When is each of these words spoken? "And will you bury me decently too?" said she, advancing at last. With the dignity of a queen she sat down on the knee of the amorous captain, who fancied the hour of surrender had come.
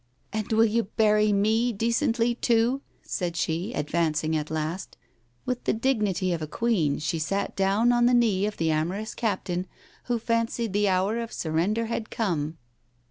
"And 0.33 0.51
will 0.51 0.65
you 0.65 0.85
bury 0.85 1.31
me 1.31 1.71
decently 1.71 2.33
too?" 2.33 2.81
said 3.03 3.35
she, 3.37 3.71
advancing 3.73 4.35
at 4.35 4.49
last. 4.49 4.97
With 5.45 5.65
the 5.65 5.73
dignity 5.73 6.33
of 6.33 6.41
a 6.41 6.47
queen 6.47 6.97
she 6.97 7.19
sat 7.19 7.55
down 7.55 7.91
on 7.91 8.07
the 8.07 8.15
knee 8.15 8.47
of 8.47 8.57
the 8.57 8.71
amorous 8.71 9.13
captain, 9.13 9.67
who 10.05 10.17
fancied 10.17 10.73
the 10.73 10.89
hour 10.89 11.19
of 11.19 11.31
surrender 11.31 11.85
had 11.85 12.09
come. 12.09 12.57